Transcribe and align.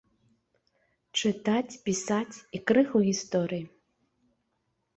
Чытаць, 1.19 1.75
пісаць 1.85 2.35
і 2.59 2.63
крыху 2.73 2.97
гісторыі. 3.11 3.65